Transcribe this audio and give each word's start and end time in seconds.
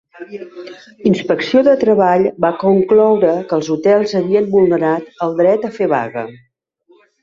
Inspecció 1.09 1.61
de 1.67 1.75
Treball 1.83 2.25
va 2.47 2.51
concloure 2.65 3.37
que 3.53 3.57
els 3.61 3.71
hotels 3.77 4.19
havien 4.23 4.51
vulnerat 4.59 5.17
el 5.29 5.41
dret 5.45 5.73
a 5.73 5.77
fer 5.81 5.95
vaga. 5.99 6.31